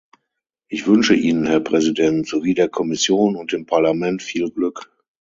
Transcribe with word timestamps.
Ich 0.67 0.87
wünsche 0.87 1.13
Ihnen, 1.13 1.45
Herr 1.45 1.59
Präsident, 1.59 2.27
sowie 2.27 2.55
der 2.55 2.69
Kommission 2.69 3.35
und 3.35 3.51
dem 3.51 3.67
Parlament 3.67 4.23
viel 4.23 4.49
Glück! 4.49 4.91